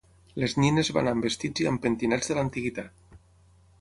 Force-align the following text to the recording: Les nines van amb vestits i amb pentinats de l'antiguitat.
Les 0.43 0.55
nines 0.61 0.89
van 0.97 1.09
amb 1.11 1.27
vestits 1.27 1.65
i 1.65 1.67
amb 1.73 1.83
pentinats 1.85 2.31
de 2.33 2.39
l'antiguitat. 2.39 3.17